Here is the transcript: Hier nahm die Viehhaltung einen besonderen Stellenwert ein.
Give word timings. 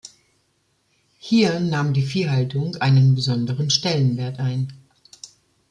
Hier 1.19 1.59
nahm 1.59 1.93
die 1.93 2.01
Viehhaltung 2.01 2.75
einen 2.77 3.13
besonderen 3.13 3.69
Stellenwert 3.69 4.39
ein. 4.39 4.73